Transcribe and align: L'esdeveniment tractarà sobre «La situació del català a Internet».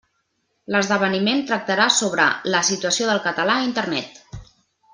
L'esdeveniment 0.75 1.43
tractarà 1.51 1.85
sobre 1.99 2.25
«La 2.55 2.63
situació 2.71 3.11
del 3.13 3.23
català 3.29 3.59
a 3.61 3.67
Internet». 3.69 4.19